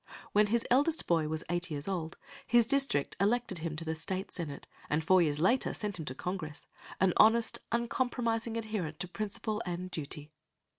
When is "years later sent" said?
5.21-5.99